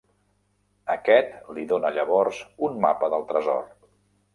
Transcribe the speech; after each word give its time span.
Aquest 0.93 1.37
li 1.57 1.67
dóna 1.75 1.95
llavors 2.01 2.43
un 2.71 2.85
mapa 2.87 3.15
del 3.17 3.33
tresor. 3.33 3.67